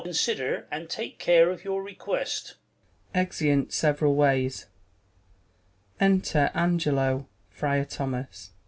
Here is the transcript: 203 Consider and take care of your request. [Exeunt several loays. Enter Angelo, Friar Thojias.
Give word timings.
203 0.01 0.11
Consider 0.13 0.67
and 0.71 0.89
take 0.89 1.19
care 1.19 1.51
of 1.51 1.63
your 1.63 1.83
request. 1.83 2.55
[Exeunt 3.13 3.71
several 3.71 4.15
loays. 4.15 4.65
Enter 5.99 6.49
Angelo, 6.55 7.27
Friar 7.51 7.85
Thojias. 7.85 8.49